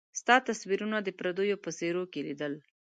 ستا 0.19 0.35
تصويرونه 0.47 0.97
د 1.03 1.09
پرديو 1.19 1.61
په 1.63 1.69
څيرو 1.77 2.03
کي 2.11 2.21
ليدل 2.27 2.53